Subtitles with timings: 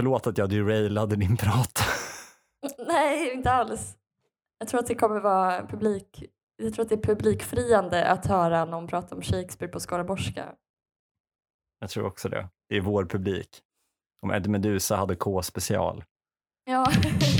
[0.00, 1.82] Förlåt att jag derailade din prat.
[2.86, 3.96] Nej, inte alls.
[4.58, 6.24] Jag tror att det kommer vara publik...
[6.56, 10.44] Jag tror att det är publikfriande att höra någon prata om Shakespeare på skaraborgska.
[11.80, 12.48] Jag tror också det.
[12.68, 13.48] Det är vår publik.
[14.22, 16.04] Om Ed Medusa hade K-special.
[16.64, 16.86] Ja.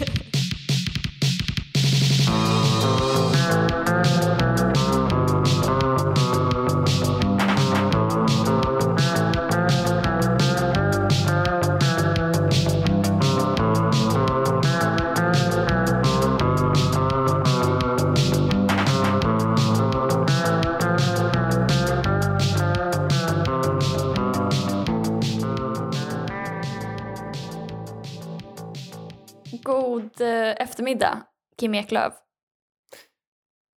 [30.52, 31.22] eftermiddag,
[31.56, 32.14] Kim Eklöf.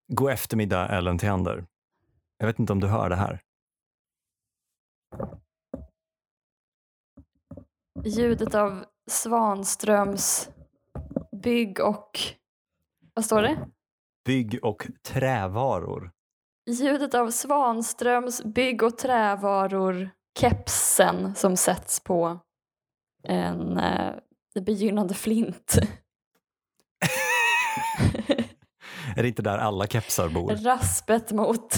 [0.07, 1.65] God eftermiddag Ellen Theander.
[2.37, 3.39] Jag vet inte om du hör det här.
[8.05, 10.49] Ljudet av Svanströms
[11.43, 12.19] bygg och...
[13.13, 13.67] Vad står det?
[14.25, 16.11] Bygg och trävaror.
[16.69, 22.39] Ljudet av Svanströms bygg och trävaror kepsen som sätts på
[23.23, 24.13] en eh,
[24.61, 25.77] begynnande flint.
[29.15, 30.49] Är det inte där alla kepsar bor?
[30.51, 31.75] Raspet mot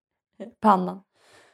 [0.62, 1.00] pannan.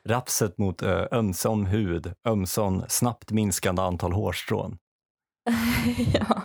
[0.04, 4.78] Rapset mot ö, ömsom hud, ömsom snabbt minskande antal hårstrån.
[6.14, 6.42] ja.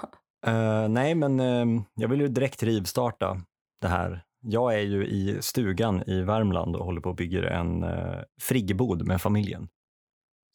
[0.47, 3.41] Eh, nej, men eh, jag vill ju direkt rivstarta
[3.81, 4.23] det här.
[4.41, 9.08] Jag är ju i stugan i Värmland och håller på och bygger en uh, friggebod
[9.08, 9.67] med familjen.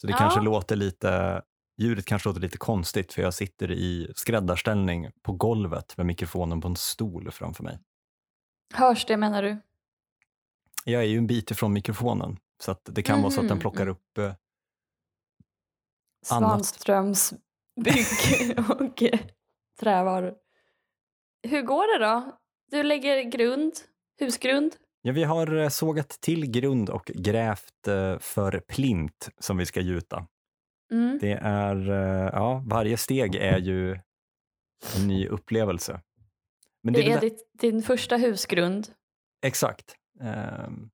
[0.01, 0.17] Så det Ja.
[0.19, 1.43] kanske låter lite,
[1.81, 6.69] ljudet kanske låter lite konstigt för jag sitter i skräddarställning på golvet med mikrofonen på
[6.69, 7.79] en stol framför mig.
[8.75, 9.57] Hörs det menar du?
[10.85, 13.61] Jag är ju en bit ifrån mikrofonen så det kan vara så att den Mhm,
[13.61, 13.93] plockar mm.
[13.93, 14.37] upp eh, Annat.
[16.27, 17.35] Svanströms
[17.85, 19.03] bygg och
[19.81, 20.35] trävaror.
[21.49, 22.39] Hur går det då?
[22.71, 23.73] Du lägger grund,
[24.21, 24.77] husgrund.
[25.03, 29.81] Ja, vi har eh, sågat till grund och grävt eh, för plint som vi ska
[29.81, 30.27] gjuta.
[30.93, 31.19] Mm.
[31.21, 33.93] Det är, eh, ja, varje steg är ju
[34.97, 36.01] en ny upplevelse.
[36.83, 38.89] Men Det väl är där- ditt, din första husgrund.
[39.47, 39.95] Exakt.
[40.21, 40.91] Ehm,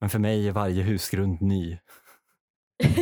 [0.00, 1.78] men för mig är varje husgrund ny.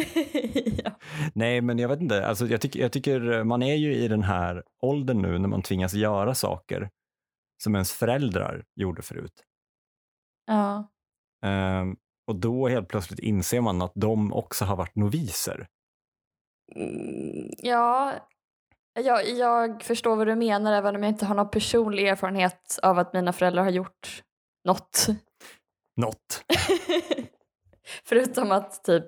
[0.85, 0.99] ja.
[1.35, 2.27] Nej, men jag vet inte.
[2.27, 5.63] Alltså, jag, tycker, jag tycker man är ju i den här åldern nu när man
[5.63, 6.91] tvingas göra saker
[7.63, 9.45] som ens föräldrar gjorde förut.
[10.47, 10.89] ja.
[11.47, 15.69] Ehm, och då helt plötsligt inser man att de också har varit noviser.
[16.77, 18.15] Mm, ja.
[19.05, 22.99] Jag, jag förstår vad du menar även om jag inte har någon personlig erfarenhet av
[22.99, 24.23] att mina föräldrar har gjort
[24.65, 25.07] något.
[25.97, 26.45] Något.
[28.05, 29.05] Förutom att typ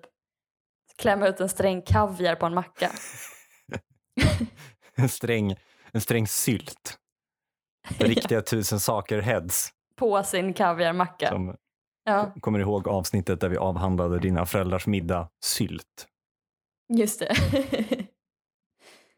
[0.98, 2.90] klämma ut en sträng kaviar på en macka.
[4.94, 5.56] En sträng,
[5.92, 6.98] en sträng sylt.
[7.98, 9.70] Riktiga tusen saker heads.
[9.96, 11.28] På sin kaviarmacka.
[11.28, 11.56] Som
[12.04, 16.06] Ja, kommer ihåg avsnittet där vi avhandlade dina föräldrars middag, sylt.
[16.88, 17.34] just det.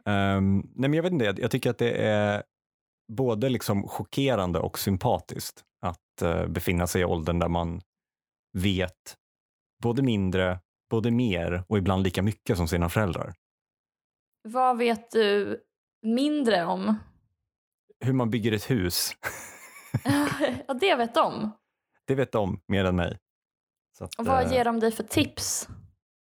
[0.06, 2.42] Ehm, nej men jag vet inte, jag, jag tycker att det är
[3.12, 7.80] både liksom chockerande och sympatiskt att eh, befinna sig i åldern där man
[8.58, 9.16] vet
[9.82, 10.58] både mindre,
[10.90, 13.34] både mer och ibland lika mycket som sina föräldrar.
[14.48, 15.60] Vad vet du
[16.02, 16.94] mindre om?
[18.00, 19.12] Hur man bygger ett hus,
[20.66, 21.50] ja, det vet de.
[22.04, 23.18] det vet de mer än mig.
[24.00, 25.68] Att, Och vad eh, ger de dig för tips?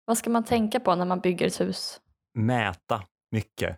[0.06, 2.02] Vad ska man tänka på när man bygger ett hus?
[2.34, 3.78] mäta mycket.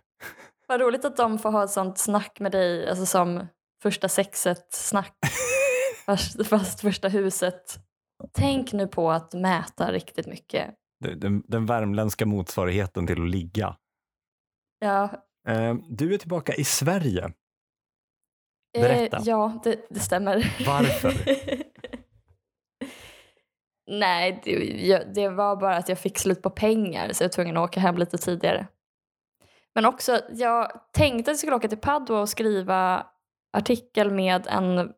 [0.66, 3.46] Vad roligt att de får ha ett sånt snack med dig, alltså som
[3.82, 5.12] första sexet-snack.
[6.06, 7.78] fast, fast första huset.
[8.32, 10.74] Tänk nu på att mäta riktigt mycket.
[11.16, 13.76] Den, den värmländska motsvarigheten till att ligga.
[14.78, 15.08] Ja,
[15.48, 17.24] Eh, du är tillbaka i Sverige.
[18.76, 19.18] eh, Berätta.
[19.24, 20.56] ja det, det stämmer.
[20.66, 21.14] Varför?
[23.86, 24.50] Nej, det,
[24.86, 27.68] jag, det var bara att jag fick slut på pengar så jag var tvungen att
[27.68, 28.66] åka hem lite tidigare.
[29.74, 33.06] Men också, jag tänkte att jag skulle åka till Padua och skriva
[33.52, 34.92] artikel med en,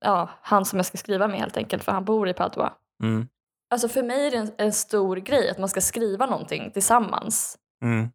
[0.00, 2.72] ja, han som jag ska skriva med helt enkelt, för han bor i Padua.
[3.02, 3.28] Mm.
[3.70, 7.58] Alltså för mig är det en, en stor grej att man ska skriva någonting tillsammans.
[7.84, 8.08] Mm.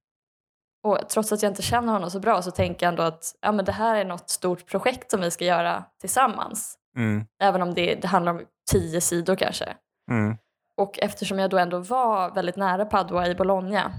[0.83, 3.51] Och trots att jag inte känner honom så bra så tänker jag ändå att ja,
[3.51, 6.77] men det här är något stort projekt som vi ska göra tillsammans.
[6.97, 7.25] Mm.
[7.41, 8.41] Även om det, det handlar om
[8.71, 9.75] tio sidor kanske.
[10.11, 10.37] Mm.
[10.77, 13.93] Och eftersom jag då ändå var väldigt nära Padua i Bologna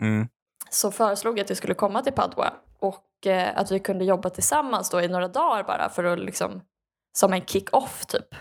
[0.00, 0.28] Mm
[0.70, 4.30] så föreslog jag att jag skulle komma till Padua och eh, att vi kunde jobba
[4.30, 6.60] tillsammans då i några dagar bara för att liksom
[7.12, 8.26] som en kick-off typ.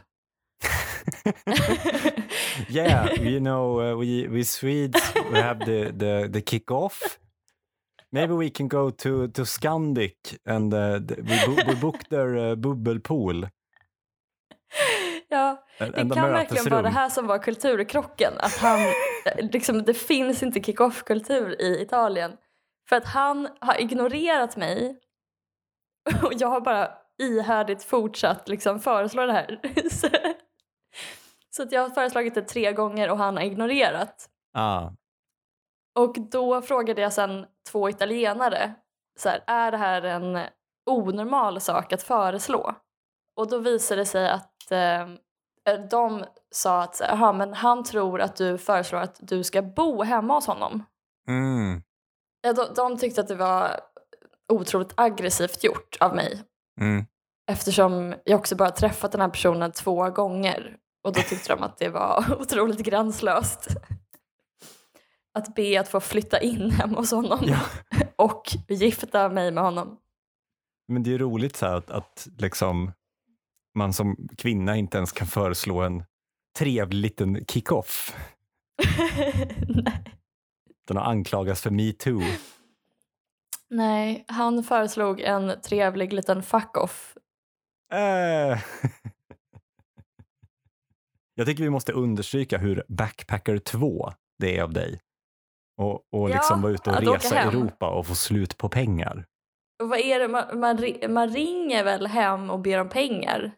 [2.70, 7.20] Yeah, you know, uh, we we Swedes we have the the the kick-off
[8.12, 12.38] Maybe we can go to, to Scandic and uh, the, we, bo, we book their
[12.38, 13.50] uh, bubbelpool.
[15.31, 18.34] Ja, En- det kan verkligen vara det här som var kulturkrocken.
[18.40, 18.80] Att han,
[19.52, 22.38] liksom, det finns inte kick-off-kultur i Italien.
[22.90, 25.00] För att han har ignorerat mig
[26.24, 26.92] och jag har bara
[27.22, 29.60] ihärdigt fortsatt liksom, föreslå det här.
[29.92, 30.08] Så,
[31.56, 34.30] så att jag har föreslagit det tre gånger och han har ignorerat.
[34.54, 34.90] Ah,
[36.00, 38.74] Och då frågade jag sen två italienare,
[39.20, 40.40] så här, är det här en
[40.86, 42.76] onormal sak att föreslå?
[43.39, 45.07] Och då visade det sig att eh,
[45.89, 50.33] de sa att "Jaha, men han tror att du föreslår att du ska bo hemma
[50.33, 50.83] hos honom.
[51.27, 51.81] mm,
[52.41, 53.80] Ja, de, de tyckte att det var
[54.53, 56.44] otroligt aggressivt gjort av mig
[56.81, 57.06] mm.
[57.51, 61.77] eftersom jag också bara träffat den här personen två gånger och då tyckte de att
[61.77, 63.68] det var otroligt gränslöst.
[65.33, 67.59] Att be att få flytta in hemma hos honom Ja.
[68.15, 69.97] och gifta mig med honom.
[70.88, 72.92] Men det är roligt så att, att liksom,
[73.80, 76.04] man som kvinna inte ens kan föreslå en
[76.58, 78.16] trevlig liten kick-off.
[80.88, 82.22] Den har anklagats för metoo.
[83.70, 87.18] Nej, han föreslog en trevlig liten fuck-off.
[87.94, 88.60] Äh.
[91.36, 95.00] Jag tycker vi måste understryka hur Backpacker 2 det är av dig.
[95.78, 97.38] Och, och Ja, liksom vara ute och resa i.
[97.38, 99.26] Europa och få slut på pengar.
[99.84, 103.52] Och vad är det, man, man, man ringer väl hem och ber om pengar?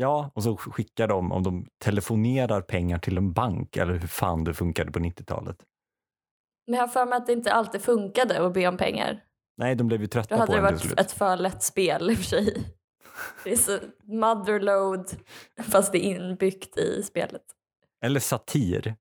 [0.00, 4.44] Ja, och så skickar de, om de telefonerar pengar till en bank eller hur fan
[4.44, 5.56] det funkade på 90-talet.
[6.66, 9.24] Men jag har för mig att det inte alltid funkade att be om pengar.
[9.56, 11.00] Nej, de blev ju Då trötta hade på det den till varit slut.
[11.00, 12.64] ett för lätt spel i och för sig.
[13.44, 15.10] Det är så motherload
[15.62, 17.42] fast det är inbyggt i spelet.
[18.04, 18.94] Eller satir.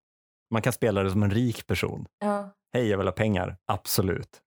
[0.54, 2.06] Man kan spela det som en rik person.
[2.20, 2.50] Ja.
[2.74, 3.58] Hej, jag vill ha pengar.
[3.66, 4.42] Absolut.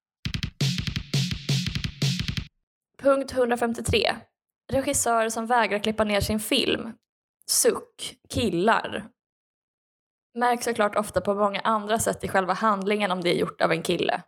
[3.03, 3.99] Punkt 153.
[4.71, 6.93] Regissörer som vägrar klippa ner sin film.
[7.47, 8.17] Suck.
[8.29, 9.11] Killar.
[10.35, 13.73] Märks såklart ofta på många andra sätt i själva handlingen om det är gjort av
[13.73, 14.23] en kille.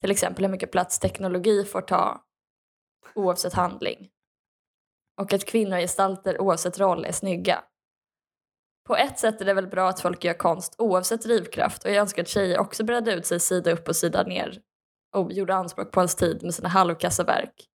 [0.00, 2.24] Till exempel hur mycket plats teknologi får ta
[3.14, 4.08] oavsett handling.
[5.20, 7.64] Och att kvinnogestalter oavsett roll är snygga.
[8.86, 11.96] På ett sätt är det väl bra att folk gör konst oavsett drivkraft och jag
[11.96, 14.60] önskar att tjejer också bredde ut sig sida upp och sida ner
[15.14, 17.68] och gjorde anspråk på ens tid med sina halvkassa verk.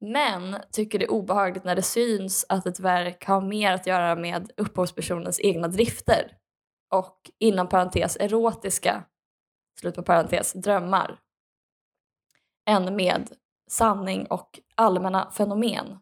[0.00, 4.16] Men tycker det är obehagligt när det syns att ett verk har mer att göra
[4.16, 6.36] med upphovspersonens egna drifter
[6.94, 9.04] och inom parentes erotiska,
[9.80, 11.18] slut på parentes, drömmar
[12.68, 13.32] än med
[13.70, 15.98] sanning och allmänna fenomen.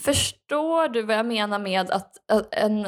[0.00, 2.86] Förstår du vad jag menar med att att en,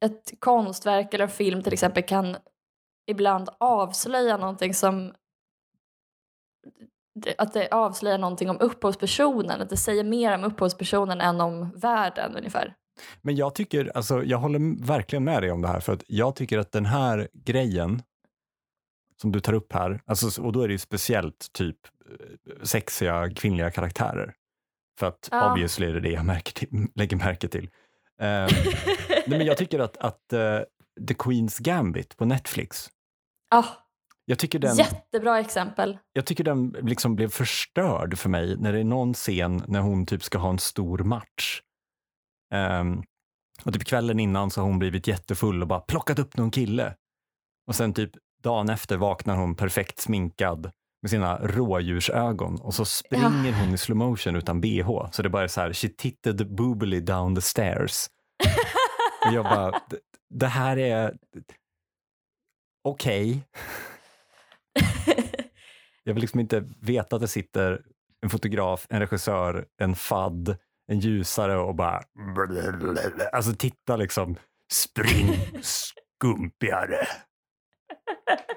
[0.00, 2.36] ett konstverk eller en film till exempel kan
[3.06, 5.14] ibland avslöja någonting som
[7.38, 12.36] att det avslöjar någonting om upphovspersonen, att det säger mer om upphovspersonen än om världen
[12.36, 12.74] ungefär.
[13.22, 16.36] Men jag tycker, alltså jag håller verkligen med dig om det här för att jag
[16.36, 18.02] tycker att den här grejen
[19.20, 21.76] som du tar upp här, alltså, och då är det ju speciellt typ
[22.10, 24.34] eh, sexiga kvinnliga karaktärer.
[24.98, 25.50] För att Ja.
[25.52, 27.64] obviously är det det jag märker till, lägger märke till.
[28.20, 28.48] Eh,
[29.08, 30.58] nej, men jag tycker att, att eh,
[31.08, 32.88] The Queen's Gambit på Netflix,
[33.50, 33.64] Ah,
[34.28, 35.98] jag tycker den, jättebra exempel.
[36.12, 40.06] jag tycker den liksom blev förstörd för mig när det är någon scen när hon
[40.06, 41.62] typ ska ha en stor match.
[42.54, 43.02] Ehm,
[43.64, 46.94] och typ kvällen innan så har hon blivit jättefull och bara plockat upp någon kille.
[47.66, 48.10] Och sen typ
[48.42, 50.70] dagen efter vaknar hon perfekt sminkad
[51.02, 55.10] med sina rådjursögon och så springer hon i slow motion utan bh.
[55.12, 58.06] Så det bara är så här, she titted boobily down the stairs.
[59.26, 59.80] och jag bara,
[60.30, 61.16] "Det- här är
[62.84, 63.42] okej.
[66.04, 67.82] Jag vill liksom inte veta att det sitter
[68.22, 70.56] en fotograf, en regissör, en fadd,
[70.92, 72.02] en ljusare och bara...
[73.32, 74.36] Alltså titta liksom.
[74.72, 77.06] Spring skumpigare.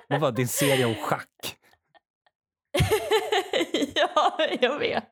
[0.07, 1.57] Vad, det är en serie om schack.
[3.95, 5.09] ja, jag vet.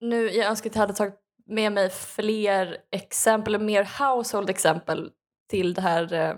[0.00, 5.10] Nu, jag önskar att jag hade tagit med mig fler exempel, mer household exempel
[5.50, 6.36] till det här eh,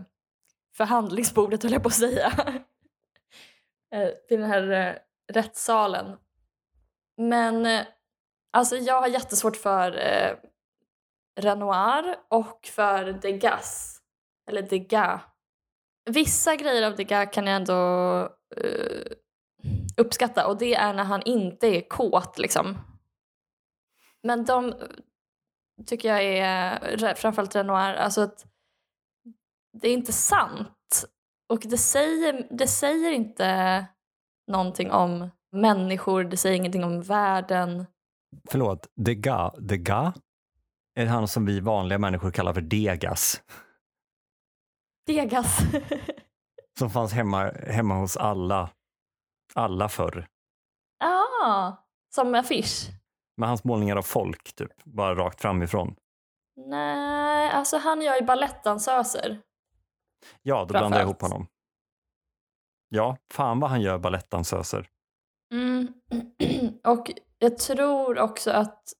[0.81, 2.33] förhandlingsbordet höll jag på att säga.
[3.95, 4.95] Eh, till den här eh,
[5.33, 6.17] rättssalen.
[7.17, 7.87] Men eh,
[8.53, 10.37] alltså jag har jättesvårt för eh,
[11.41, 14.01] Renoir och för Degas.
[14.49, 15.21] Eller Degas.
[16.11, 18.21] Vissa grejer av Degas kan jag ändå
[18.57, 19.13] eh,
[19.97, 22.79] uppskatta och det är när han inte är kåt liksom.
[24.23, 24.77] Men de eh,
[25.87, 28.50] tycker jag är, eh, framförallt Renoir, alltså att
[29.73, 31.05] det är inte sant
[31.49, 33.87] Och det säger, det säger inte
[34.51, 37.87] någonting om människor, det säger ingenting om världen.
[38.51, 40.15] Förlåt, Degas, Degas
[40.95, 43.43] är han som vi vanliga människor kallar för Degas.
[45.07, 45.59] Degas.
[46.79, 48.71] som fanns hemma, hemma hos alla,
[49.55, 50.29] alla förr.
[50.99, 51.73] Ja, ah,
[52.15, 52.89] som affisch.
[53.37, 55.95] Med hans målningar av folk, typ, bara rakt framifrån.
[56.57, 59.41] Nej, alltså han gör ju balettdansöser.
[60.43, 61.47] Ja, då blandar jag ihop honom.
[62.89, 64.89] Ja, fan vad han gör balettdansöser.
[65.53, 65.89] Mm.
[66.85, 68.93] Och jag tror också att,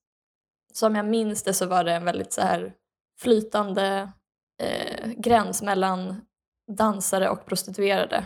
[0.73, 2.73] som jag minns det så var det en väldigt så här
[3.19, 4.11] flytande
[4.61, 6.21] eh, gräns mellan
[6.71, 8.25] dansare och prostituerade.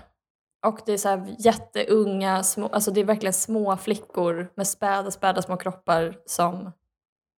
[0.65, 5.11] Och det är så här jätteunga, små, alltså det är verkligen små flickor med späda,
[5.11, 6.71] späda små kroppar som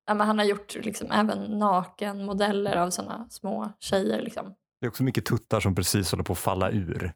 [0.08, 4.22] ja, men han har gjort liksom även nakenmodeller av såna små tjejer.
[4.22, 4.56] Liksom.
[4.80, 7.14] Det är också mycket tuttar som precis håller på att falla ur.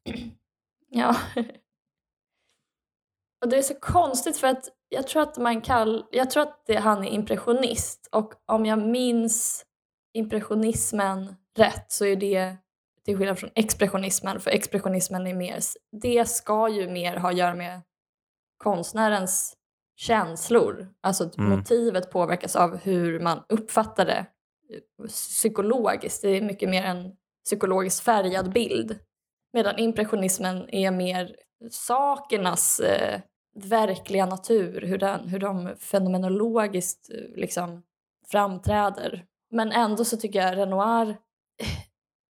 [0.89, 1.15] Ja.
[3.41, 6.63] Och det är så konstigt för att jag tror att man kall, jag tror att
[6.65, 9.65] det, han är impressionist och om jag minns
[10.13, 12.55] impressionismen rätt så är det
[13.05, 15.59] till skillnad från expressionismen, för expressionismen är mer,
[16.01, 17.81] det ska ju mer ha att göra med
[18.57, 19.57] konstnärens
[19.95, 20.93] känslor.
[21.01, 21.49] Alltså mm.
[21.49, 24.25] motivet påverkas av hur man uppfattar det
[25.07, 26.21] psykologiskt.
[26.21, 27.15] Det är mycket mer en
[27.45, 29.00] psykologiskt färgad bild.
[29.53, 31.36] Medan impressionismen är mer
[31.69, 33.21] sakernas eh,
[33.55, 37.83] verkliga natur, hur, den, hur de fenomenologiskt eh, liksom
[38.31, 39.25] framträder.
[39.51, 41.17] Men ändå så tycker jag Renoir,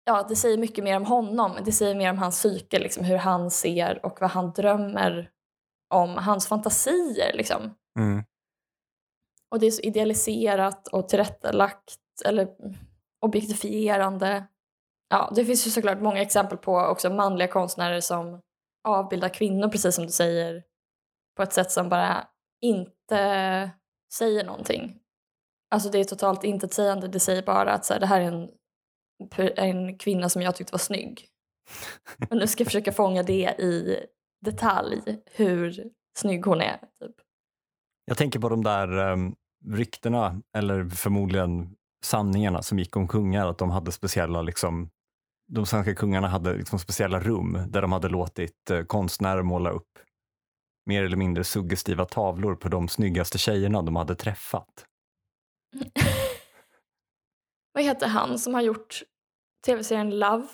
[0.05, 1.57] ja det säger mycket mer om honom.
[1.65, 5.31] Det säger mer om hans psyke, liksom, hur han ser och vad han drömmer
[5.95, 6.17] om.
[6.17, 7.75] Hans fantasier liksom.
[7.99, 8.25] Mm.
[9.51, 12.49] Och det är så idealiserat och tillrättalagt eller
[13.21, 14.47] objektifierande.
[15.11, 18.41] Ja, det finns ju såklart många exempel på också manliga konstnärer som
[18.89, 20.63] avbildar kvinnor, precis som du säger,
[21.37, 22.29] på ett sätt som bara
[22.61, 23.71] inte
[24.15, 24.99] säger någonting.
[25.71, 28.51] Alltså det är totalt intetsägande, det säger bara att så här, det här är en,
[29.57, 31.29] en kvinna som jag tyckte var snygg.
[32.31, 34.05] Och nu ska jag försöka fånga det i
[34.45, 36.77] detalj, hur snygg hon är.
[36.77, 37.17] Typ.
[38.05, 39.35] Jag tänker på de där um,
[39.67, 44.91] ryktena, eller förmodligen sanningarna som gick om kungar, att de hade speciella liksom,
[45.51, 49.99] de svenska kungarna hade liksom speciella rum där de hade låtit eh, konstnärer måla upp
[50.87, 54.87] mer eller mindre suggestiva tavlor på de snyggaste tjejerna de hade träffat.
[57.73, 59.03] Vad heter han som har gjort
[59.67, 60.47] tv-serien Love?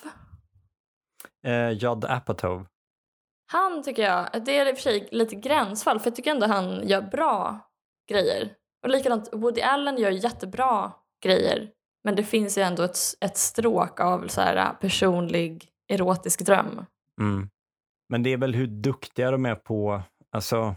[1.47, 2.67] Eh, Judd Apatow.
[3.51, 6.47] Han tycker jag, det är i och för sig lite gränsfall för jag tycker ändå
[6.47, 7.69] han gör bra
[8.09, 8.55] grejer.
[8.83, 11.71] Och likadant, Woody Allen gör jättebra grejer
[12.07, 16.85] men det finns ju ändå ett, ett stråk av så här personlig erotisk dröm.
[17.21, 17.49] Mm.
[18.09, 20.75] Men det är väl hur duktiga de är på Alltså,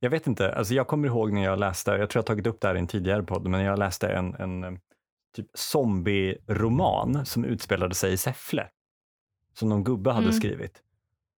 [0.00, 0.54] jag vet inte.
[0.54, 2.78] Alltså jag kommer ihåg när jag läste, jag tror jag tagit upp det här i
[2.78, 4.72] en tidigare podd, men jag läste en, en eh,
[5.36, 8.68] typ zombie-roman som utspelade sig i Säffle.
[9.54, 10.32] Som någon gubbe hade mm.
[10.32, 10.82] skrivit.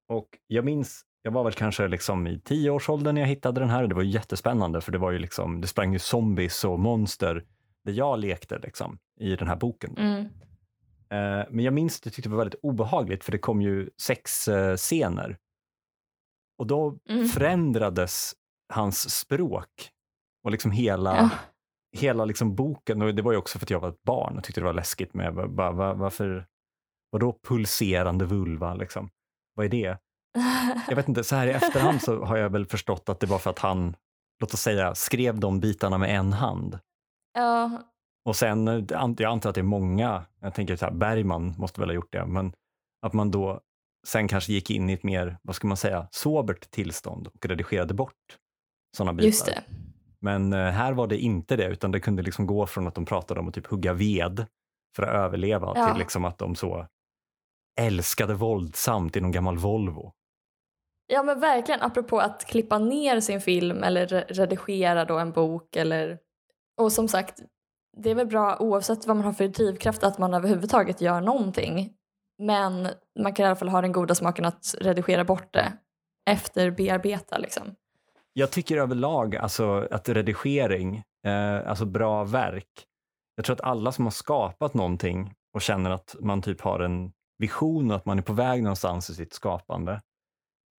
[0.08, 3.86] Och jag minns, jag var väl kanske liksom i tioårsåldern när jag hittade den här.
[3.86, 7.44] Det var jättespännande för det var ju liksom, det sprang ju zombies och monster
[7.88, 9.96] där jag lekte liksom i den här boken.
[9.96, 10.20] Mm.
[11.10, 13.90] Eh, men jag minns att jag tyckte det var väldigt obehagligt för det kom ju
[14.02, 15.38] sexscener
[16.58, 17.28] och då mm.
[17.28, 18.34] förändrades
[18.72, 19.90] hans språk
[20.44, 21.30] och liksom hela, ja.
[21.96, 23.02] hela liksom boken.
[23.02, 24.72] Och det var ju också för att jag var ett barn och tyckte det var
[24.72, 26.46] läskigt med var, var, varför,
[27.10, 29.10] vadå pulserande vulva liksom?
[29.54, 29.98] Vad är det?
[30.88, 33.38] Jag vet inte, så här i efterhand så har jag väl förstått att det var
[33.38, 33.96] för att han,
[34.40, 36.78] låt oss säga, skrev de bitarna med en hand.
[37.38, 37.82] Ja.
[38.24, 41.88] Och sen, jag antar att det är många, jag tänker så här, Bergman måste väl
[41.88, 42.52] ha gjort det, men
[43.06, 43.60] att man då
[44.06, 47.94] sen kanske gick in i ett mer, vad ska man säga, sobert tillstånd och redigerade
[47.94, 48.38] bort
[48.96, 49.26] sådana bitar.
[49.26, 49.62] Just det.
[50.20, 53.04] Men eh, här var det inte det, utan det kunde liksom gå från att de
[53.04, 54.46] pratade om att typ hugga ved
[54.96, 55.86] för att överleva ja.
[55.86, 56.86] till liksom att de så
[57.80, 60.12] älskade våldsamt i någon gammal Volvo.
[61.06, 66.18] Ja men verkligen, apropå att klippa ner sin film eller redigera då en bok eller
[66.78, 67.42] och som sagt,
[67.96, 71.92] det är väl bra oavsett vad man har för drivkraft att man överhuvudtaget gör någonting.
[72.42, 72.88] Men
[73.20, 75.72] man kan i alla fall ha den goda smaken att redigera bort det
[76.30, 77.38] efter bearbeta.
[77.38, 77.62] Liksom.
[78.32, 82.86] Jag tycker överlag alltså, att redigering, eh, alltså bra verk,
[83.36, 87.12] jag tror att alla som har skapat någonting och känner att man typ har en
[87.38, 90.00] vision och att man är på väg någonstans i sitt skapande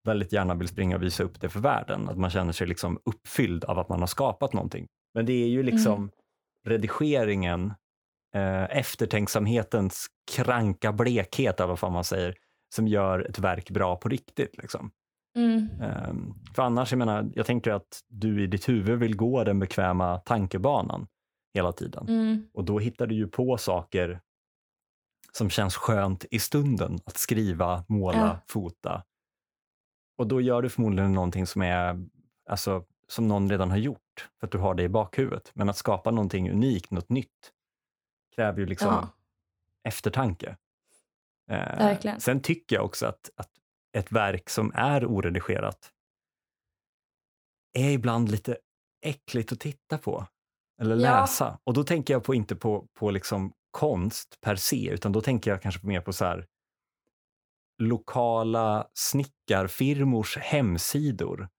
[0.10, 2.10] väldigt gärna vill springa och visa upp det för världen.
[2.10, 4.88] Att man känner sig liksom uppfylld av att man har skapat någonting.
[5.14, 6.10] Men det är ju liksom mm.
[6.66, 7.74] redigeringen
[8.36, 12.36] eh, eftertänksamhetens kranka blekhet, eller vad fan man säger,
[12.76, 14.58] som gör ett verk bra på riktigt.
[14.58, 14.92] Liksom.
[15.38, 15.68] Mm.
[15.82, 19.60] Um, för annars, jag menar, jag tänker att du i ditt huvud vill gå den
[19.60, 21.08] bekväma tankebanan
[21.54, 22.08] hela tiden.
[22.08, 22.48] Mm.
[22.54, 24.22] Och då hittar du ju på saker
[25.32, 28.40] som känns skönt i stunden att skriva, måla, Ja.
[28.48, 29.04] fota.
[30.18, 32.06] Och då gör du förmodligen någonting som är
[32.50, 35.52] alltså, som någon redan har gjort för att du har det i bakhuvudet.
[35.54, 37.52] Men att skapa någonting unikt, något nytt,
[38.36, 39.10] kräver ju liksom Ja.
[39.84, 40.58] eftertanke.
[41.52, 43.50] Eh, sen tycker jag också att, att
[43.98, 45.92] ett verk som är oredigerat
[47.74, 48.58] är ibland lite
[49.02, 50.28] äckligt att titta på
[50.82, 51.02] eller Ja.
[51.22, 51.60] läsa.
[51.64, 55.52] Och då tänker jag på, inte på, på liksom konst per se, utan då tänker
[55.52, 56.48] jag kanske mer på så här
[57.78, 61.50] lokala snickarfirmors hemsidor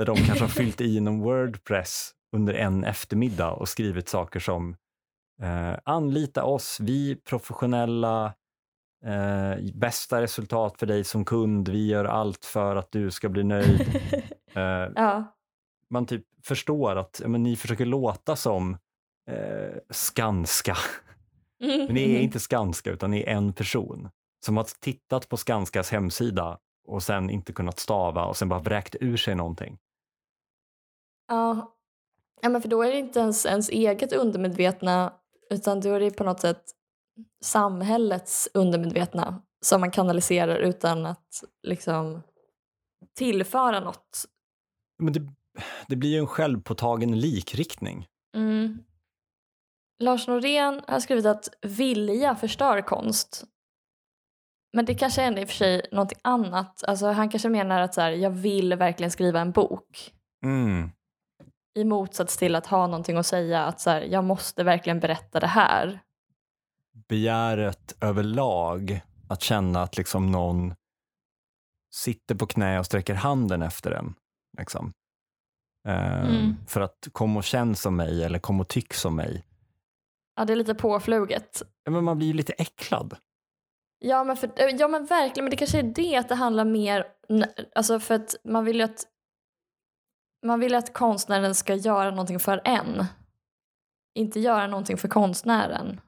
[0.00, 4.76] där de kanske har fyllt i någon Wordpress under en eftermiddag och skrivit saker som
[5.42, 8.34] eh, anlita oss, vi professionella,
[9.04, 13.44] eh, bästa resultat för dig som kund, vi gör allt för att du ska bli
[13.44, 14.02] nöjd.
[14.54, 15.36] Eh, ja.
[15.90, 18.78] man typ förstår att men ni försöker låta som
[19.30, 20.76] eh, Skanska,
[21.60, 24.08] men ni är inte Skanska utan ni är en person
[24.44, 28.96] som har tittat på Skanskas hemsida och sen inte kunnat stava och sen bara vräkt
[29.00, 29.78] ur sig någonting.
[31.30, 31.76] Ja.
[32.42, 35.12] ja, men för då är det inte ens ens eget undermedvetna
[35.50, 36.62] utan då är det på något sätt
[37.44, 42.22] samhällets undermedvetna som man kanaliserar utan att liksom
[43.16, 44.24] tillföra något.
[44.98, 45.20] Men det,
[45.88, 48.06] det blir ju en självpåtagen likriktning.
[48.36, 48.78] Mm.
[49.98, 53.44] Lars Norén har skrivit att vilja förstör konst.
[54.72, 56.84] Men det kanske är i och för sig någonting annat.
[56.84, 60.14] Alltså, han kanske menar att så här, jag vill verkligen skriva en bok.
[60.44, 60.90] Mm.
[61.74, 65.40] I motsats till att ha någonting att säga att så här, jag måste verkligen berätta
[65.40, 66.00] det här.
[67.08, 70.74] Begäret överlag, att känna att liksom någon
[71.94, 74.14] sitter på knä och sträcker handen efter en.
[74.58, 74.92] Liksom.
[75.88, 76.56] Eh, Mm.
[76.66, 79.44] För att kom och känn som mig eller kom och tyck som mig.
[80.36, 81.62] Ja, det är lite påfluget.
[81.90, 83.16] Men man blir ju lite äcklad.
[83.98, 87.06] Ja men, för, ja men verkligen, men det kanske är det att det handlar mer,
[87.74, 89.06] alltså för att man vill ju att
[90.42, 93.04] man vill att konstnären ska göra någonting för en.
[94.14, 96.00] Inte göra någonting för konstnären.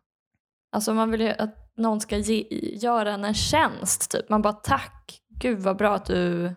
[0.73, 4.29] Alltså man vill ju att någon ska ge, göra en en tjänst typ.
[4.29, 6.55] Man bara tack, gud vad bra att du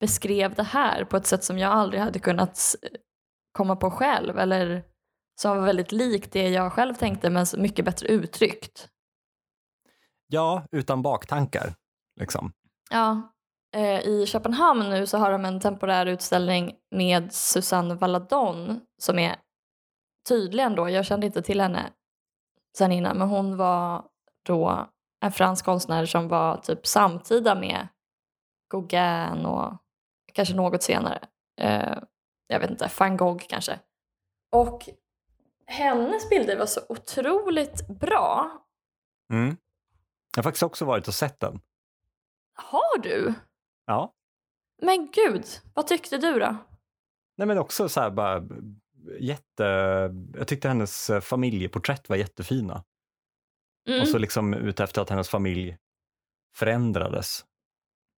[0.00, 2.74] beskrev det här på ett sätt som jag aldrig hade kunnat
[3.52, 4.38] komma på själv.
[4.38, 4.84] Eller
[5.40, 8.88] som var väldigt likt det jag själv tänkte men mycket bättre uttryckt.
[10.26, 11.74] Ja, utan baktankar.
[12.20, 12.52] Liksom.
[12.90, 13.32] Ja,
[14.04, 19.36] i Köpenhamn nu så har de en temporär utställning med Susanne Valadon som är
[20.28, 21.92] tydligen då, jag kände inte till henne
[22.78, 24.04] sen innan, men hon var
[24.42, 24.88] då
[25.20, 27.88] en fransk konstnär som var typ samtida med
[28.70, 29.72] Gauguin och
[30.32, 31.28] kanske något senare.
[31.60, 31.98] Eh,
[32.46, 33.78] jag vet inte, van Gogh kanske.
[34.52, 34.88] Och
[35.66, 38.50] hennes bilder var så otroligt bra.
[39.32, 39.56] Mm.
[40.36, 41.60] Jag har faktiskt också varit och sett den.
[42.54, 43.34] Har du?
[43.90, 44.14] Ja.
[44.82, 46.56] Men gud, vad tyckte du då?
[47.36, 48.48] Nej, men också så här bara
[49.20, 49.64] jätte...
[50.34, 52.84] Jag tyckte hennes eh, familjeporträtt var jättefina.
[53.88, 54.00] Mm.
[54.00, 55.76] Och så liksom ute efter att hennes familj
[56.56, 57.44] förändrades.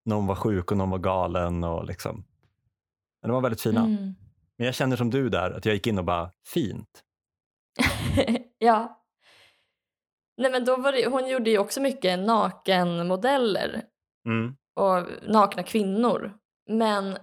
[0.04, 2.24] Någon var sjuk och någon var galen och liksom.
[3.22, 3.80] Men de var väldigt fina.
[3.80, 4.14] Mm.
[4.58, 7.04] Men jag känner som du där, att jag gick in och bara fint.
[8.58, 9.02] ja.
[10.36, 13.82] Nej men då var det, hon gjorde ju också mycket nakenmodeller
[14.26, 14.56] Mm.
[14.80, 16.32] Och nakna kvinnor.
[16.70, 17.18] Men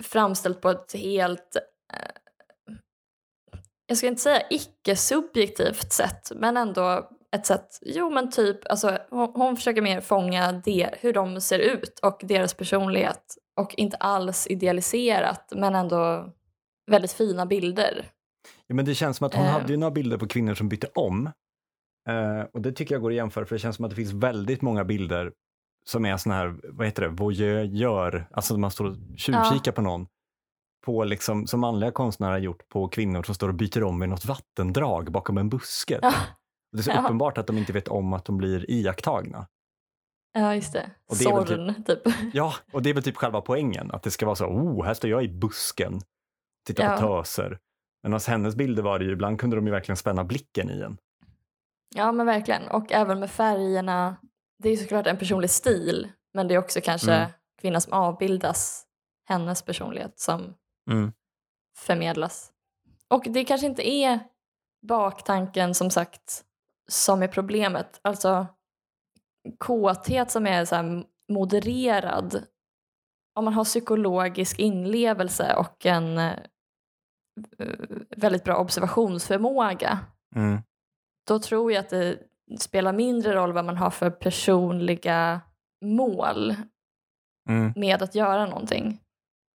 [0.00, 1.56] framställt på ett helt,
[1.92, 2.10] eh,
[3.86, 9.32] jag ska inte säga icke-subjektivt sätt, men ändå ett sätt, jo men typ, alltså, hon,
[9.34, 13.22] hon försöker mer fånga det, hur de ser ut och deras personlighet.
[13.60, 16.32] Och inte alls idealiserat, men ändå
[16.90, 18.10] väldigt fina bilder.
[18.66, 19.50] Ja, men det känns som att hon Eh.
[19.50, 21.26] hade ju några bilder på kvinnor som bytte om.
[22.08, 24.12] Eh, och det tycker jag går att jämföra, för det känns som att det finns
[24.12, 25.32] väldigt många bilder
[25.88, 30.06] som är såna här, vad heter det, voyeur, alltså man står och tjuvkikar på någon.
[30.86, 34.06] På liksom, som manliga konstnärer har gjort på kvinnor som står och byter om i
[34.06, 35.98] något vattendrag bakom en buske.
[36.02, 36.12] Ja.
[36.72, 37.00] Det är så Ja.
[37.00, 39.46] uppenbart att de inte vet om att de blir iakttagna.
[40.32, 40.90] Ja, just det.
[41.10, 42.02] Och det Sorn, typ.
[42.32, 44.94] Ja, och det är väl typ själva poängen, att det ska vara så, oh, här
[44.94, 46.00] står jag i busken,
[46.66, 46.90] tittar Ja.
[47.00, 47.58] på töser.
[48.02, 50.80] Men hos hennes bilder var det ju, ibland kunde de ju verkligen spänna blicken i
[50.80, 50.98] en.
[51.94, 52.68] Ja, men verkligen.
[52.68, 54.16] Och även med färgerna.
[54.58, 57.30] Det är såklart en personlig stil, men det är också kanske Mm.
[57.60, 58.86] kvinnan som avbildas,
[59.28, 60.54] hennes personlighet som
[60.90, 61.12] Mm.
[61.78, 62.52] förmedlas.
[63.08, 64.18] Och det kanske inte är
[64.86, 66.44] baktanken som sagt
[66.88, 68.00] som är problemet.
[68.02, 68.46] Alltså
[69.58, 72.44] kåthet som är så modererad,
[73.34, 76.34] om man har psykologisk inlevelse och en eh,
[78.16, 79.98] väldigt bra observationsförmåga,
[80.36, 80.62] Mm.
[81.26, 82.18] då tror jag att det
[82.58, 85.40] spelar mindre roll vad man har för personliga
[85.84, 86.54] mål
[87.48, 87.72] Mm.
[87.76, 89.00] med att göra någonting.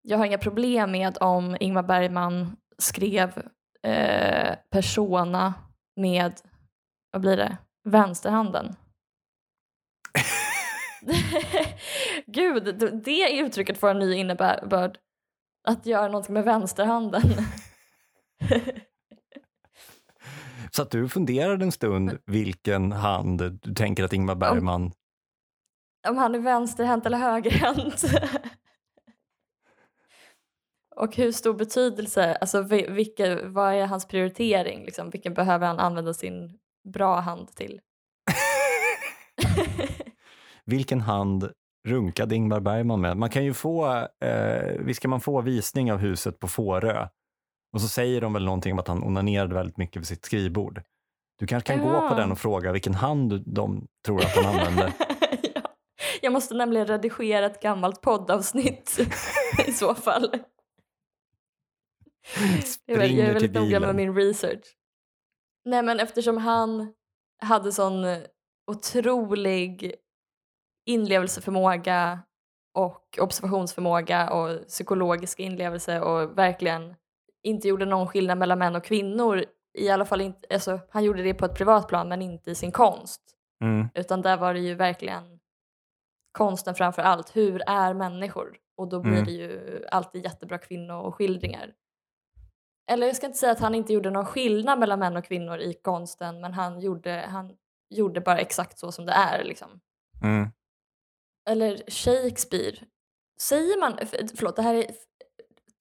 [0.02, 3.44] Jag har inga problem med om Ingmar Bergman skrev
[3.84, 5.54] eh, Persona
[5.96, 6.34] med,
[7.12, 8.76] vad blir det, vänsterhanden.
[12.26, 14.98] Gud, det uttrycket får en ny innebörd.
[15.68, 17.22] Att göra någonting med vänsterhanden.
[20.78, 24.92] Så att du funderade en stund vilken hand du tänker att Ingmar Bergman...
[26.08, 28.04] Om han är vänsterhänt eller högerhänt.
[30.96, 34.86] Och hur stor betydelse, alltså vi- vilka, vad är hans prioritering?
[34.86, 35.10] Liksom?
[35.10, 36.58] Vilken behöver han använda sin
[36.94, 37.80] bra hand till?
[40.66, 41.52] Vilken hand
[41.88, 43.18] runkade Ingmar Bergman med?
[43.18, 43.88] Man kan ju få,
[44.26, 47.08] eh, visst kan man få visning av huset på Fårö?
[47.78, 50.82] Och så säger de väl någonting om att han onanerade väldigt mycket vid sitt skrivbord.
[51.40, 52.10] Du kanske kan gå Ja.
[52.10, 54.94] på den och fråga vilken hand de tror att han använde.
[55.56, 55.62] ja.
[56.22, 59.00] Jag måste nämligen redigera ett gammalt poddavsnitt
[59.68, 60.30] i så fall.
[62.86, 64.78] Jag är, väldigt noga med min research.
[65.66, 66.94] Nej men eftersom han
[67.42, 68.06] hade sån
[68.72, 69.96] otrolig
[70.86, 72.20] inlevelseförmåga
[72.74, 76.96] och observationsförmåga och psykologisk inlevelse och verkligen
[77.48, 79.46] inte gjorde någon skillnad mellan män och kvinnor.
[79.78, 82.56] I alla fall inte, alltså, han gjorde det på ett privat plan men inte i
[82.56, 83.22] sin konst.
[83.64, 85.40] Mm, Utan där var det ju verkligen
[86.32, 87.36] konsten framför allt.
[87.36, 88.58] Hur är människor?
[88.78, 89.26] Och då blir Mm.
[89.26, 91.74] det ju alltid jättebra kvinnoskildringar.
[92.92, 95.58] Eller jag ska inte säga att han inte gjorde någon skillnad mellan män och kvinnor
[95.60, 97.56] i konsten men han gjorde, han
[97.90, 99.44] gjorde bara exakt så som det är.
[99.44, 99.80] Liksom.
[100.24, 100.48] mm.
[101.50, 102.76] Eller Shakespeare.
[103.42, 104.86] Säger man, för- förlåt det här är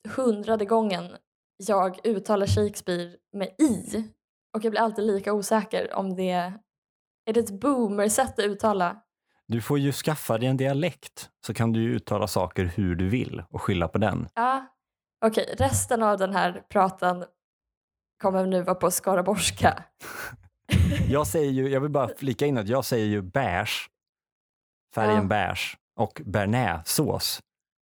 [0.09, 1.17] hundrade gången
[1.57, 4.05] jag uttalar Shakespeare med i
[4.57, 9.03] och jag blir alltid lika osäker om det är det ett boomer-sätt att uttala.
[9.49, 13.09] Du får ju skaffa dig en dialekt så kan du ju uttala saker hur du
[13.09, 14.29] vill och skylla på den.
[14.35, 14.67] Ja,
[15.27, 15.55] okej.
[15.59, 17.25] Resten av den här pratan
[18.23, 19.85] kommer nu vara på skaraborgska.
[21.09, 23.91] Jag säger ju, jag vill bara flika in att jag säger ju beige,
[24.95, 25.23] färgen Ja.
[25.23, 27.41] beige och bearnaisesås.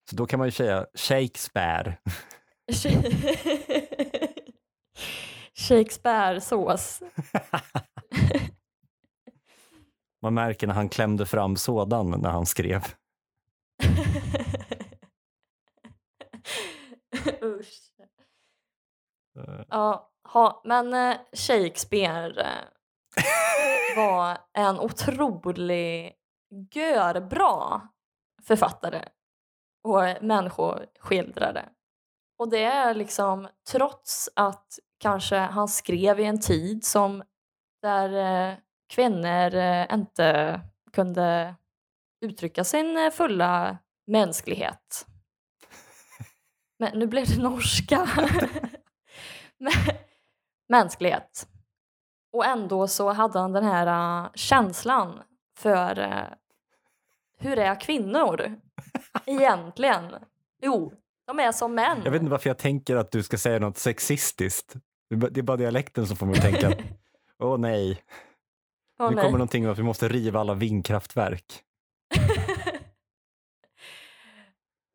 [0.10, 1.98] Så då kan man ju säga Shakespeare.
[5.54, 7.02] Shakespeare-sås.
[10.22, 12.82] Man märker när han klämde fram sådan när han skrev.
[17.42, 17.92] Usch.
[19.38, 22.64] Eh, Ja, ha, men eh, Shakespeare eh,
[23.96, 26.16] var en otrolig
[26.74, 27.82] görbra
[28.44, 29.06] författare
[29.84, 31.70] och människoskildrare.
[32.38, 37.24] Och det är liksom trots att kanske han skrev i en tid som
[37.82, 38.10] där
[38.50, 41.56] eh, kvinnor eh, inte kunde
[42.22, 45.06] uttrycka sin eh, fulla mänsklighet.
[46.80, 48.10] Men nu blev det norska.
[50.70, 51.48] Mänsklighet.
[52.32, 53.88] Och ändå så hade han den här
[54.24, 55.22] eh, känslan
[55.58, 56.28] för eh,
[57.38, 58.62] hur är kvinnor
[59.26, 60.16] egentligen?
[60.62, 60.94] Jo,
[61.28, 62.02] de är som män.
[62.04, 64.74] Jag vet inte varför jag tänker att du ska säga något sexistiskt.
[65.10, 66.78] Det är bara- dialekten som får mig att tänka att
[67.40, 68.04] åh nej,
[69.00, 69.24] Åh, nu nej.
[69.26, 71.62] kommer någonting om att vi måste riva alla vindkraftverk.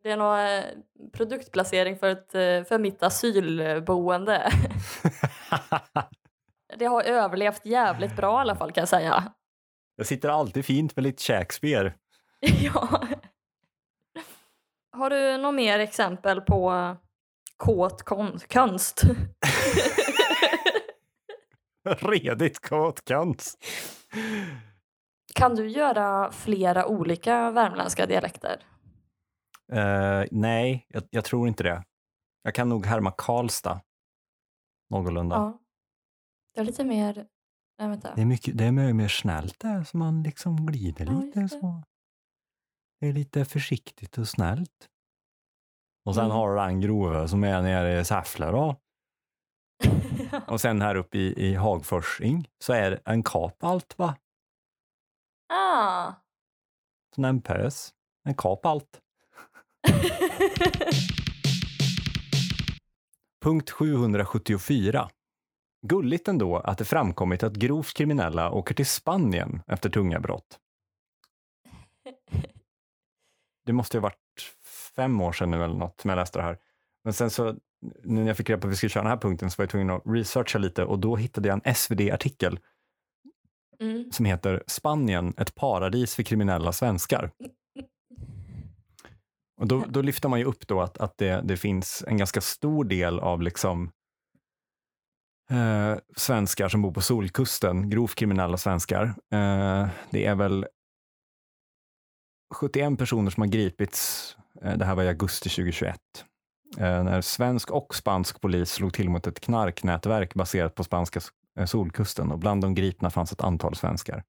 [0.03, 0.65] Det är nog eh,
[1.13, 4.53] produktplacering för, ett, eh, för mitt asylboende.
[6.77, 9.33] Det har överlevt jävligt bra i alla fall kan jag säga.
[9.97, 11.93] jag sitter alltid fint med lite Shakespeare.
[12.41, 13.01] ja.
[15.01, 16.97] Har du något mer exempel på
[17.57, 19.03] kåt kon- konst?
[21.85, 23.65] Redigt kåtkonst.
[25.35, 28.67] kan du göra flera olika värmländska dialekter?
[29.73, 31.85] Eh, nej, jag, jag tror inte det.
[32.43, 33.81] Jag kan nog härma Karlstad
[34.91, 35.37] någorlunda.
[35.37, 35.59] Ja.
[36.55, 37.27] Det är lite mer...
[37.79, 38.15] Nej, vänta.
[38.15, 41.49] Det är mycket, det är mycket mer snällt där, så man liksom glider Ja, lite
[41.49, 41.83] så.
[43.01, 44.90] Det är lite försiktigt och snällt.
[46.05, 46.37] Och sen Mm.
[46.37, 48.77] har du den grova som är nere i Säffle då.
[50.47, 54.17] Och sen här uppe i, i Hagforsing så är det en kap allt va?
[55.53, 56.13] ah.
[57.15, 57.95] Sån en pös.
[58.25, 59.01] En kap allt.
[63.45, 65.11] Punkt 774.
[65.87, 70.59] Gulligt ändå att det framkommit att grovt kriminella åker till Spanien efter tunga brott.
[73.67, 74.17] det måste ha varit
[74.97, 76.59] fem år sedan nu eller något som jag läste det här.
[77.05, 77.55] Men sen så,
[78.03, 79.63] nu när jag fick reda på att vi skulle köra den här punkten så var
[79.63, 82.59] jag tvungen att researcha lite och då hittade jag en SvD-artikel
[83.81, 84.13] Mm.
[84.13, 87.31] som heter Spanien, ett paradis för kriminella svenskar.
[89.61, 92.41] Och då, då lyfter man ju upp då att, att det, det finns en ganska
[92.41, 93.93] stor del av liksom
[95.51, 99.05] eh, svenskar som bor på Solkusten, grovt kriminella svenskar.
[99.07, 100.67] Eh, det är väl
[102.55, 106.01] 71 personer som har gripits, det här var i augusti 2021,
[106.79, 111.21] eh, när svensk och spansk polis slog till mot ett knarknätverk baserat på spanska
[111.59, 114.25] eh, Solkusten och bland de gripna fanns ett antal svenskar.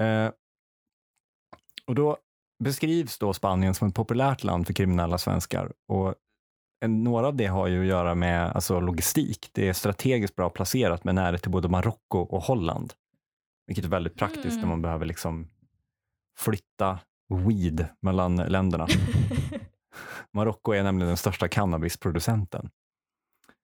[0.00, 0.30] Eh,
[1.86, 2.16] och då
[2.64, 6.14] beskrivs då Spanien som ett populärt land för kriminella svenskar och
[6.86, 9.50] några av det har ju att göra med alltså, logistik.
[9.52, 12.92] Det är strategiskt bra placerat med närhet till både Marocko och Holland,
[13.66, 14.60] vilket är väldigt praktiskt Mm.
[14.60, 15.48] när man behöver liksom
[16.38, 16.98] flytta
[17.34, 18.86] weed mellan länderna.
[20.32, 22.70] Marocko är nämligen den största cannabisproducenten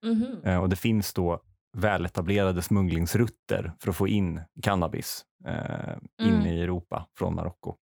[0.06, 0.40] Mhm.
[0.44, 1.40] eh, och det finns då
[1.76, 6.46] väletablerade smugglingsrutter för att få in cannabis eh, in Mm.
[6.46, 7.74] i Europa från Marocko.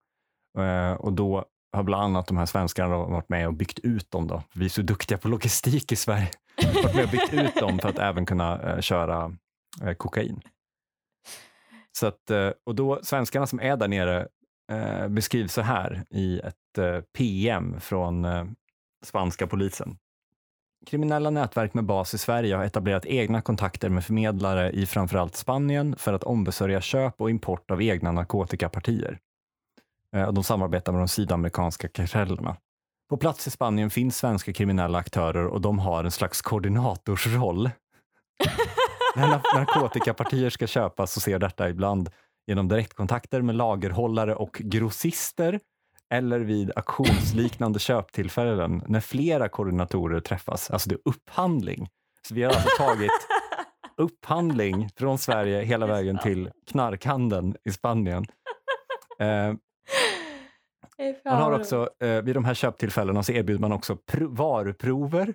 [0.58, 4.26] Eh, och då har bland annat de här svenskarna varit med och byggt ut dem.
[4.26, 4.42] Då.
[4.54, 6.30] Vi är så duktiga på logistik i Sverige.
[6.84, 9.36] varit med och byggt ut dem för att även kunna eh, köra
[9.82, 10.40] eh, kokain.
[11.92, 14.28] Så att, eh, och då, svenskarna som är där nere
[14.70, 18.44] eh, beskrivs så här i ett eh, PM från eh,
[19.04, 19.98] spanska polisen.
[20.86, 25.96] Kriminella nätverk med bas i Sverige har etablerat egna kontakter med förmedlare i framförallt Spanien
[25.98, 29.18] för att ombesörja köp och import av egna narkotikapartier.
[30.16, 32.56] Eh, De samarbetar med de sydamerikanska kartellerna.
[33.10, 37.70] På plats i Spanien finns svenska kriminella aktörer och de har en slags koordinatorsroll.
[39.16, 42.10] När narkotikapartier ska köpas så ser detta ibland
[42.46, 45.60] genom direktkontakter med lagerhållare och grossister
[46.14, 50.70] eller vid auktionsliknande köptillfällen när flera koordinatorer träffas.
[50.70, 51.88] Alltså det är upphandling.
[52.28, 53.10] Så vi har alltså tagit
[53.96, 58.24] upphandling från Sverige hela vägen till knarkhandeln i Spanien.
[59.20, 59.54] Eh,
[61.24, 65.34] man har också, eh, vid de här köptillfällena så erbjuder man också pr- varuprover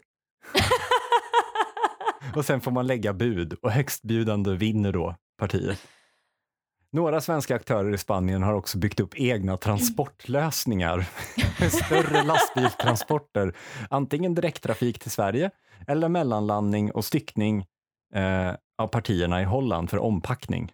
[2.35, 5.87] och sen får man lägga bud och högstbjudande vinner då partiet.
[6.95, 11.05] Några svenska aktörer i Spanien har också byggt upp egna transportlösningar
[11.69, 13.55] större lastbilstransporter,
[13.89, 15.51] antingen direkttrafik till Sverige
[15.87, 17.65] eller mellanlandning och styckning
[18.13, 20.71] eh, av partierna i Holland för ompackning.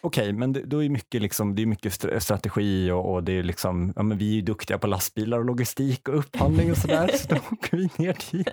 [0.00, 3.32] Okej, men det, då är mycket liksom, det är mycket st- strategi och, och det
[3.32, 6.78] är liksom, ja, men vi är ju duktiga på lastbilar och logistik och upphandling och
[6.78, 8.48] sådär, så då åker vi ner dit.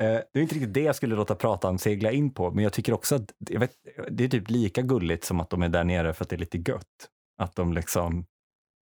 [0.00, 2.72] Eh, det är inte riktigt det jag skulle låta pratan segla in på, men jag
[2.72, 3.70] tycker också att jag vet,
[4.10, 6.38] det är typ lika gulligt som att de är där nere för att det är
[6.38, 7.08] lite gött.
[7.42, 8.26] Att de liksom,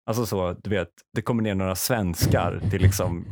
[0.07, 3.25] alltså så, du vet, det kommer ner några svenskar till liksom,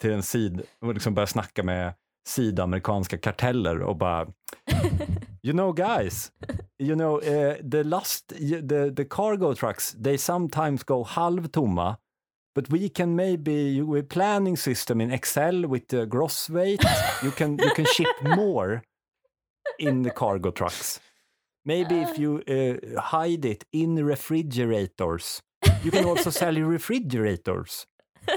[0.00, 1.94] till en sid och liksom börjar snacka med
[2.28, 4.26] sydamerikanska karteller och bara
[5.42, 6.32] You know guys,
[6.78, 11.96] you know uh, the last, the, the cargo trucks, they sometimes go halvtomma
[12.56, 16.82] But we can maybe with planning system in Excel with the gross weight.
[17.22, 18.82] You can you can ship more
[19.78, 20.98] in the cargo trucks.
[21.66, 25.42] Maybe if you uh, hide it in refrigerators,
[25.84, 27.86] you can also sell refrigerators.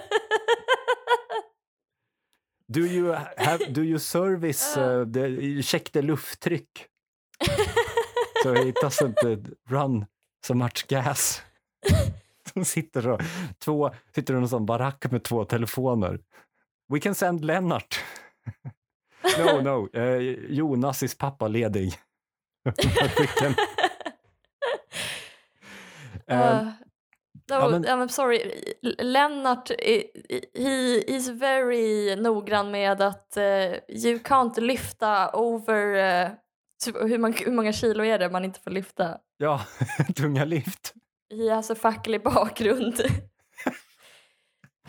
[2.72, 6.90] Do you have do you service uh, the you check the lufttryck
[8.44, 9.38] so it doesn't uh,
[9.70, 10.08] run
[10.44, 11.42] so much gas?
[12.56, 13.20] De sitter så,
[13.60, 16.20] två, sitter i en sån barack med två telefoner.
[16.94, 18.00] We can send Lennart.
[19.40, 21.94] no, no, eh, Jonas is pappa ledig.
[26.32, 26.72] Uh, no,
[27.48, 28.64] ja, men- I'm sorry.
[28.98, 29.70] Lennart,
[30.54, 33.44] he is very noggrann med att uh,
[33.90, 35.96] you can't lyfta over...
[35.96, 36.32] Uh,
[36.86, 39.18] hur, många, hur många kilo är det man inte får lyfta?
[39.38, 39.62] ja,
[40.16, 40.94] tunga lift.
[41.30, 42.96] He has a facklig bakgrund.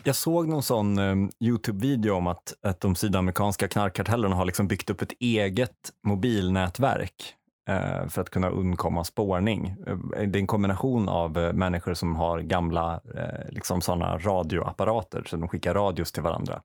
[0.03, 4.89] Jag såg någon sån eh, Youtube-video om att, att de sydamerikanska knarkkartellerna har liksom byggt
[4.89, 7.35] upp ett eget mobilnätverk
[7.69, 9.75] eh, för att kunna undkomma spårning.
[9.87, 15.23] Eh, Det är en kombination av eh, människor som har gamla eh, liksom såna radioapparater,
[15.27, 16.61] så de skickar radios till varandra.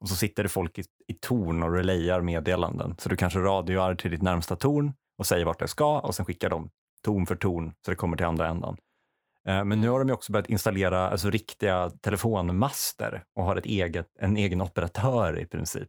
[0.00, 2.94] Och så sitter det folk i, i torn och relayar meddelanden.
[2.98, 6.26] Så du kanske radioar till ditt närmsta torn och säger vart det ska och sen
[6.26, 6.70] skickar de
[7.02, 8.76] torn för torn så det kommer till andra ändan.
[9.48, 14.06] Eh, Men nu har de också börjat installera alltså, riktiga telefonmaster och har ett eget,
[14.20, 15.88] en egen operatör i princip.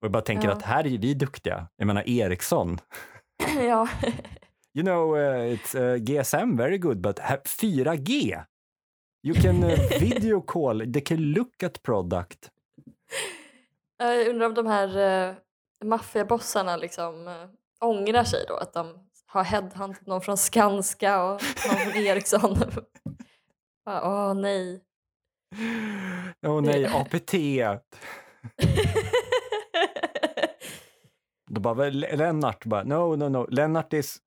[0.00, 0.54] Och jag bara tänker Ja.
[0.54, 1.68] att här är vi duktiga.
[1.76, 2.78] Jag menar Ericsson.
[3.68, 3.88] ja.
[4.74, 8.42] You know, uh, it's uh, GSM very good, but ha- 4G?
[9.22, 12.50] You can uh, video call, they can look at product.
[13.98, 15.34] Jag undrar om de här uh,
[15.84, 17.34] maffiabossarna liksom uh,
[17.80, 22.62] ångrar sig då att de har headhuntat någon från Skanska och någon från Ericsson.
[23.90, 24.80] Åh oh, nej.
[26.46, 27.34] Åh oh, nej, APT.
[31.50, 34.18] Då bara, Lennart bara, no, no, no, Lennart is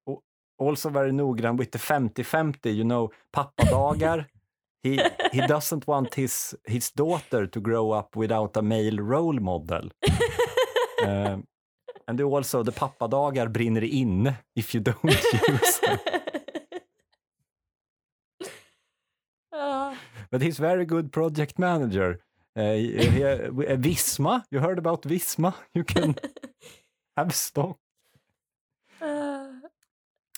[0.62, 4.28] also very noggrann with the 50-50, you know, pappadagar.
[4.84, 5.00] He,
[5.32, 9.92] he doesn't want his, his daughter to grow up without a male role model.
[11.04, 11.38] uh,
[12.08, 15.04] and also the pappadagar brinner in if you don't
[15.50, 16.00] use them.
[20.32, 22.20] But he's very good project manager.
[22.56, 25.54] Uh, he, uh, Visma, you heard about Visma?
[25.76, 26.16] You can
[27.16, 27.78] have stock.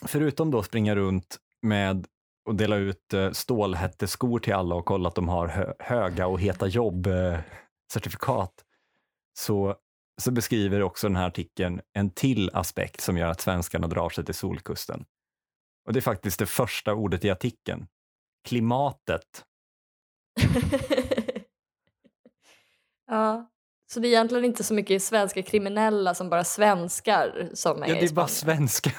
[0.06, 2.08] Förutom då springa runt med
[2.46, 6.40] och dela ut uh, stålhätteskor till alla och kolla att de har hö höga och
[6.40, 8.66] heta jobb-certifikat,
[9.34, 9.76] så,
[10.22, 14.26] så beskriver också den här artikeln en till aspekt som gör att svenskarna drar sig
[14.26, 15.06] till solkusten.
[15.88, 17.88] Och det är faktiskt det första ordet i artikeln.
[18.48, 19.46] Klimatet.
[23.08, 23.52] ja.
[23.88, 27.94] Så det är egentligen inte så mycket svenska kriminella som bara svenskar som är ja,
[27.94, 28.94] det är bara svenskar.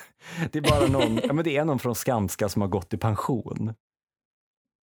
[0.50, 2.96] Det är bara någon, ja, men det är någon från Skanska som har gått i
[2.96, 3.74] pension.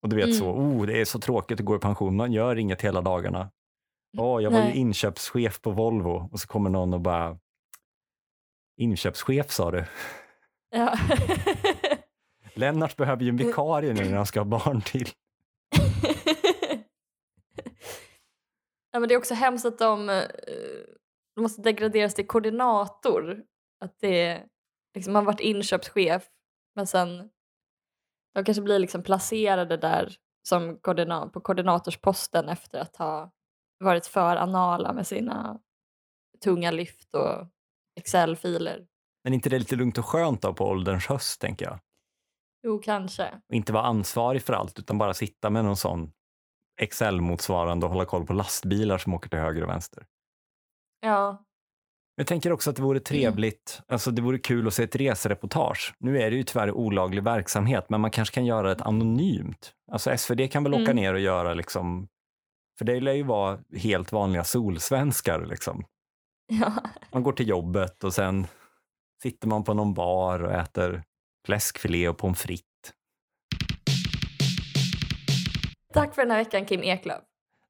[0.02, 0.38] Och du vet mm.
[0.38, 3.52] så, oh, det är så tråkigt att gå i pension, man gör inget hela dagarna.
[4.18, 4.72] Oh, jag var Nej.
[4.72, 7.38] ju inköpschef på Volvo och så kommer någon och bara,
[8.78, 9.86] inköpschef sa du?
[10.70, 10.98] Ja.
[12.54, 15.10] Lennart behöver ju en vikarie nu när han ska ha barn till.
[18.96, 20.24] Ja, men det är också hemskt att de, uh,
[21.40, 23.44] måste degraderas till koordinator.
[23.80, 24.44] Att det
[24.96, 26.24] liksom, man har varit inköpschef
[26.76, 27.30] men sen
[28.34, 30.16] de kanske blir liksom placerade där
[30.48, 33.32] som koordina på koordinatorsposten efter att ha
[33.84, 35.60] varit för anala med sina
[36.44, 37.48] tunga lyft och
[38.00, 38.86] Excel-filer.
[39.24, 41.80] Men inte det lite lugnt och skönt då på ålderns höst, tänker jag?
[42.64, 43.42] Jo, kanske.
[43.54, 46.12] Inte vara ansvarig för allt, utan bara sitta med någon sån
[46.82, 50.06] Excel-motsvarande och hålla koll på lastbilar som åker till höger och vänster.
[51.02, 51.46] Ja.
[52.16, 53.04] Jag tänker också att det vore mm.
[53.04, 53.86] trevligt, mm.
[53.94, 55.94] alltså det vore kul att se ett resereportage.
[56.00, 59.74] Nu är det ju tyvärr olaglig verksamhet, men man kanske kan göra det anonymt.
[59.92, 60.84] Alltså SvD kan väl mm.
[60.84, 62.08] åka ner och göra liksom,
[62.78, 65.86] för det lär ju vara helt vanliga solsvenskar liksom.
[66.48, 66.74] Ja.
[67.12, 68.48] Man går till jobbet och sen
[69.22, 71.04] sitter man på någon bar och äter
[71.46, 72.68] fläskfilé och pommes frites
[75.94, 77.22] Tack för den här veckan Kim Eklöf.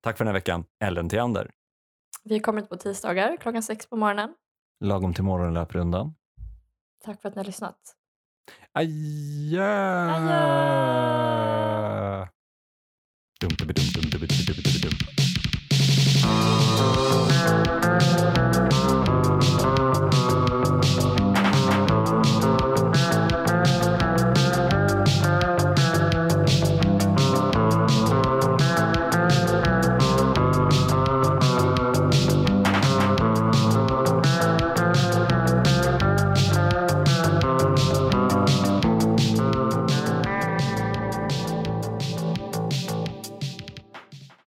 [0.01, 1.51] Tack för den här veckan Ellen Theander.
[2.23, 4.33] Vi kommer ut på tisdagar klockan sex på morgonen.
[4.79, 6.15] Lagom till morgonlöprundan.
[7.03, 7.77] Tack för att ni har lyssnat.
[8.71, 10.11] Adjö!
[10.11, 12.27] Adjö!
[13.39, 14.62] Dum, dum, dum, dum, dum, dum, dum, dum.
[16.83, 17.12] Thank.